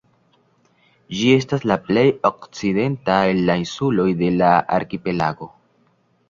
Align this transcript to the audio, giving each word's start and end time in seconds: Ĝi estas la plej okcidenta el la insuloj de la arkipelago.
Ĝi 1.17 1.27
estas 1.33 1.67
la 1.71 1.77
plej 1.89 2.05
okcidenta 2.29 3.19
el 3.35 3.43
la 3.51 3.57
insuloj 3.65 4.07
de 4.23 4.31
la 4.41 4.51
arkipelago. 4.81 5.51